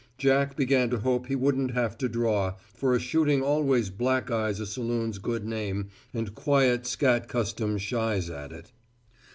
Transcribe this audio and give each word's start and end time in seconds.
Jack 0.17 0.55
began 0.57 0.89
to 0.89 0.97
hope 1.01 1.27
he 1.27 1.35
wouldn't 1.35 1.73
have 1.75 1.95
to 1.99 2.09
draw, 2.09 2.55
for 2.73 2.95
a 2.95 2.99
shooting 2.99 3.43
always 3.43 3.91
black 3.91 4.31
eyes 4.31 4.59
a 4.59 4.65
saloon's 4.65 5.19
good 5.19 5.45
name 5.45 5.89
and 6.11 6.33
quiet 6.33 6.87
scat 6.87 7.27
custom 7.27 7.77
shies 7.77 8.27
at 8.27 8.51
it. 8.51 8.71